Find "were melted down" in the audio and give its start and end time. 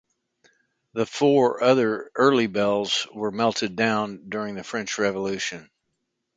3.13-4.29